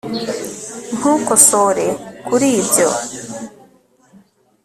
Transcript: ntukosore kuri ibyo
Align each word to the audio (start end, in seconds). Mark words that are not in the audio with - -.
ntukosore 0.97 1.85
kuri 2.27 2.47
ibyo 2.61 2.87